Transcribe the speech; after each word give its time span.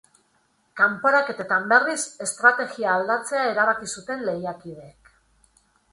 Kanporaketetan, 0.79 1.67
berriz, 1.73 1.99
estrategia 2.27 2.95
aldatzea 2.97 3.45
erabaki 3.53 3.93
zuten 3.97 4.25
lehiakideek. 4.31 5.17